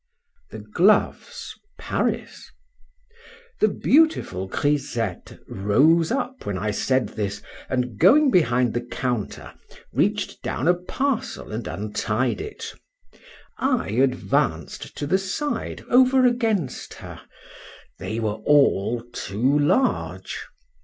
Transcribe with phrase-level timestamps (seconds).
[0.49, 1.53] THE GLOVES.
[1.77, 2.49] PARIS.
[3.59, 9.53] THE beautiful grisette rose up when I said this, and going behind the counter,
[9.93, 12.73] reach'd down a parcel and untied it:
[13.59, 17.21] I advanced to the side over against her:
[17.99, 20.35] they were all too large.